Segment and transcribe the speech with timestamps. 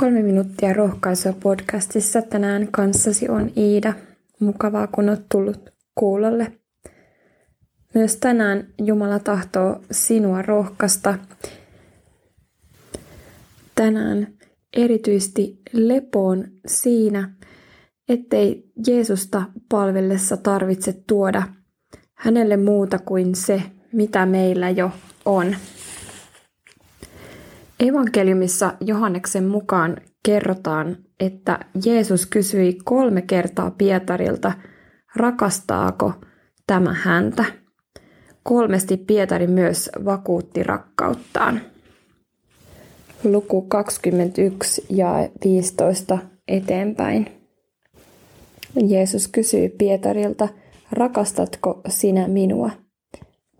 [0.00, 3.92] Kolme minuuttia rohkaisua podcastissa tänään kanssasi on Iida.
[4.40, 6.52] Mukavaa, kun olet tullut kuulolle.
[7.94, 11.18] Myös tänään Jumala tahtoo sinua rohkaista.
[13.74, 14.28] Tänään
[14.72, 17.34] erityisesti lepoon siinä,
[18.08, 21.42] ettei Jeesusta palvellessa tarvitse tuoda
[22.14, 23.62] hänelle muuta kuin se,
[23.92, 24.90] mitä meillä jo
[25.24, 25.56] on.
[27.80, 34.52] Evankeliumissa Johanneksen mukaan kerrotaan, että Jeesus kysyi kolme kertaa Pietarilta,
[35.16, 36.12] rakastaako
[36.66, 37.44] tämä häntä.
[38.42, 41.60] Kolmesti Pietari myös vakuutti rakkauttaan.
[43.24, 47.26] Luku 21 ja 15 eteenpäin.
[48.88, 50.48] Jeesus kysyy Pietarilta,
[50.92, 52.70] rakastatko sinä minua?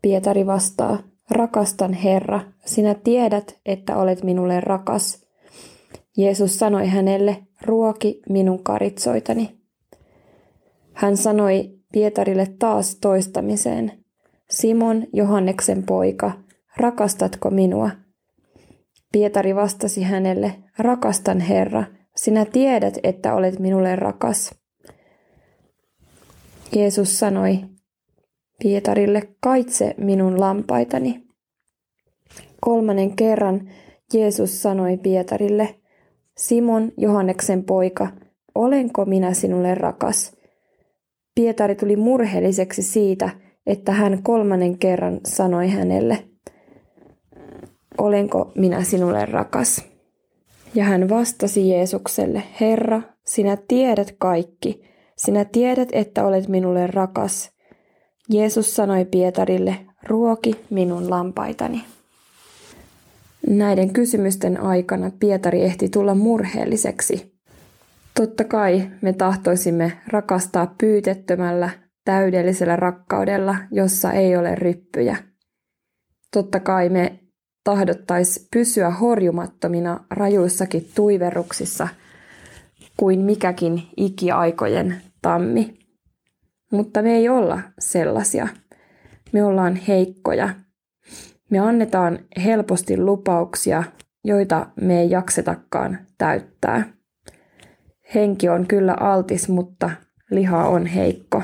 [0.03, 5.27] Pietari vastaa, Rakastan Herra, sinä tiedät, että olet minulle rakas.
[6.17, 9.61] Jeesus sanoi hänelle, ruoki minun karitsoitani.
[10.93, 13.93] Hän sanoi Pietarille taas toistamiseen,
[14.51, 16.33] Simon Johanneksen poika,
[16.77, 17.91] rakastatko minua?
[19.13, 21.85] Pietari vastasi hänelle, rakastan Herra,
[22.17, 24.55] sinä tiedät, että olet minulle rakas.
[26.77, 27.59] Jeesus sanoi,
[28.63, 31.23] Pietarille, kaitse minun lampaitani.
[32.61, 33.71] Kolmannen kerran
[34.15, 35.75] Jeesus sanoi Pietarille,
[36.39, 38.09] Simon, Johanneksen poika,
[38.55, 40.37] olenko minä sinulle rakas?
[41.35, 43.31] Pietari tuli murheelliseksi siitä,
[43.67, 46.19] että hän kolmannen kerran sanoi hänelle,
[47.99, 49.85] olenko minä sinulle rakas?
[50.75, 54.83] Ja hän vastasi Jeesukselle, Herra, sinä tiedät kaikki,
[55.17, 57.60] sinä tiedät, että olet minulle rakas.
[58.33, 59.77] Jeesus sanoi Pietarille,
[60.09, 61.85] ruoki minun lampaitani.
[63.47, 67.33] Näiden kysymysten aikana Pietari ehti tulla murheelliseksi.
[68.17, 71.71] Totta kai me tahtoisimme rakastaa pyytettömällä,
[72.05, 75.17] täydellisellä rakkaudella, jossa ei ole ryppyjä.
[76.33, 77.19] Totta kai me
[77.65, 81.89] tahdottais pysyä horjumattomina rajuissakin tuiveruksissa
[82.97, 85.80] kuin mikäkin ikiaikojen tammi.
[86.73, 88.49] Mutta me ei olla sellaisia.
[89.33, 90.49] Me ollaan heikkoja.
[91.51, 93.83] Me annetaan helposti lupauksia,
[94.25, 96.93] joita me ei jaksetakaan täyttää.
[98.15, 99.91] Henki on kyllä altis, mutta
[100.31, 101.43] liha on heikko.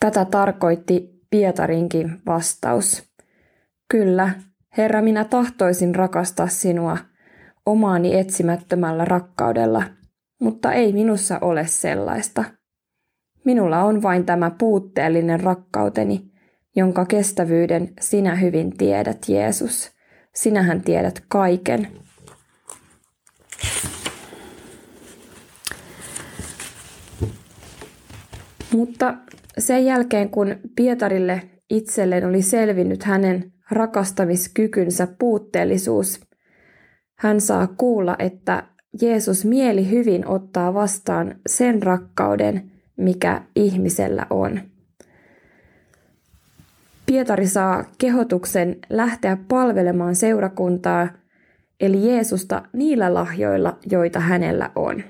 [0.00, 3.02] Tätä tarkoitti Pietarinkin vastaus.
[3.88, 4.30] Kyllä,
[4.76, 6.98] Herra, minä tahtoisin rakastaa sinua
[7.66, 9.82] omaani etsimättömällä rakkaudella,
[10.40, 12.44] mutta ei minussa ole sellaista–
[13.44, 16.30] Minulla on vain tämä puutteellinen rakkauteni,
[16.76, 19.90] jonka kestävyyden sinä hyvin tiedät, Jeesus.
[20.34, 21.88] Sinähän tiedät kaiken.
[28.72, 29.14] Mutta
[29.58, 36.20] sen jälkeen, kun Pietarille itselleen oli selvinnyt hänen rakastamiskykynsä puutteellisuus,
[37.18, 38.62] hän saa kuulla, että
[39.02, 42.71] Jeesus mieli hyvin ottaa vastaan sen rakkauden,
[43.02, 44.60] mikä ihmisellä on.
[47.06, 51.08] Pietari saa kehotuksen lähteä palvelemaan seurakuntaa,
[51.80, 55.02] eli Jeesusta niillä lahjoilla, joita hänellä on.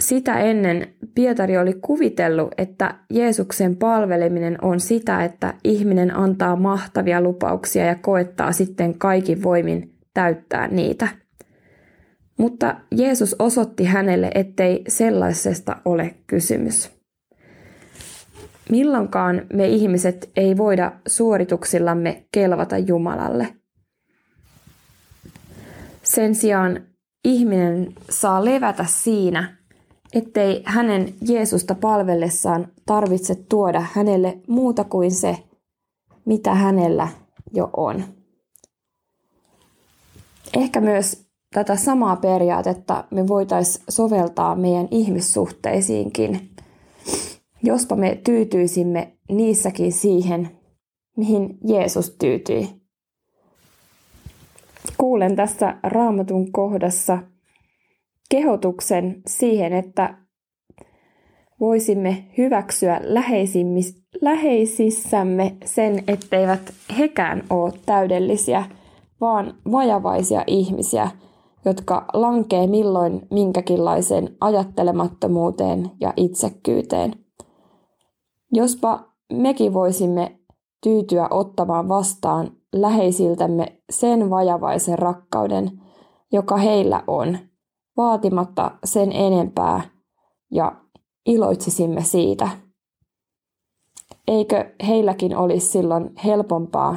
[0.00, 7.84] Sitä ennen Pietari oli kuvitellut, että Jeesuksen palveleminen on sitä, että ihminen antaa mahtavia lupauksia
[7.84, 11.08] ja koettaa sitten kaikin voimin täyttää niitä–
[12.40, 16.90] mutta Jeesus osoitti hänelle, ettei sellaisesta ole kysymys.
[18.70, 23.54] Milloinkaan me ihmiset ei voida suorituksillamme kelvata Jumalalle.
[26.02, 26.86] Sen sijaan
[27.24, 29.56] ihminen saa levätä siinä,
[30.12, 35.36] ettei hänen Jeesusta palvellessaan tarvitse tuoda hänelle muuta kuin se,
[36.24, 37.08] mitä hänellä
[37.52, 38.04] jo on.
[40.56, 46.50] Ehkä myös tätä samaa periaatetta me voitaisiin soveltaa meidän ihmissuhteisiinkin,
[47.62, 50.50] jospa me tyytyisimme niissäkin siihen,
[51.16, 52.68] mihin Jeesus tyytyi.
[54.98, 57.18] Kuulen tässä raamatun kohdassa
[58.30, 60.14] kehotuksen siihen, että
[61.60, 63.00] voisimme hyväksyä
[64.20, 68.64] läheisissämme sen, etteivät hekään ole täydellisiä,
[69.20, 71.10] vaan vajavaisia ihmisiä–
[71.64, 77.14] jotka lankee milloin minkäkinlaiseen ajattelemattomuuteen ja itsekkyyteen.
[78.52, 80.40] Jospa mekin voisimme
[80.82, 85.82] tyytyä ottamaan vastaan läheisiltämme sen vajavaisen rakkauden,
[86.32, 87.38] joka heillä on,
[87.96, 89.80] vaatimatta sen enempää
[90.50, 90.72] ja
[91.26, 92.48] iloitsisimme siitä.
[94.28, 96.96] Eikö heilläkin olisi silloin helpompaa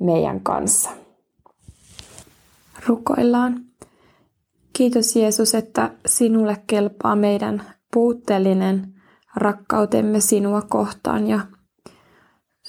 [0.00, 0.90] meidän kanssa?
[2.86, 3.66] Rukoillaan.
[4.76, 7.62] Kiitos Jeesus, että sinulle kelpaa meidän
[7.92, 8.94] puutteellinen
[9.36, 11.40] rakkautemme sinua kohtaan ja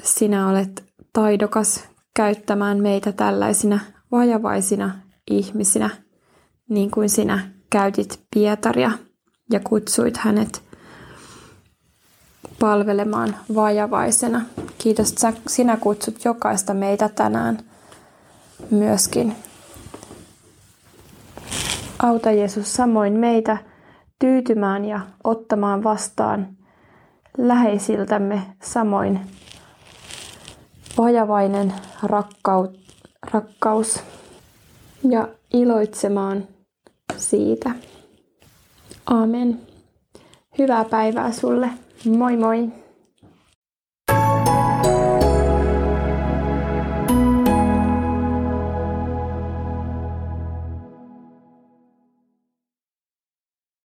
[0.04, 1.83] sinä olet taidokas
[2.15, 3.80] käyttämään meitä tällaisina
[4.12, 5.00] vajavaisina
[5.31, 5.89] ihmisinä,
[6.69, 8.92] niin kuin sinä käytit Pietaria
[9.51, 10.63] ja kutsuit hänet
[12.60, 14.42] palvelemaan vajavaisena.
[14.77, 17.60] Kiitos, että sinä kutsut jokaista meitä tänään
[18.71, 19.36] myöskin.
[22.03, 23.57] Auta Jeesus samoin meitä
[24.19, 26.47] tyytymään ja ottamaan vastaan
[27.38, 29.19] läheisiltämme samoin
[30.97, 31.73] vajavainen
[32.03, 32.69] rakkaus,
[33.31, 34.03] rakkaus
[35.09, 36.47] ja iloitsemaan
[37.17, 37.71] siitä.
[39.05, 39.61] Amen.
[40.57, 41.69] Hyvää päivää sulle.
[42.17, 42.87] Moi moi!